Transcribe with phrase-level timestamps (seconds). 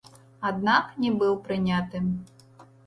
[0.49, 2.05] Аднак не быў прыняты.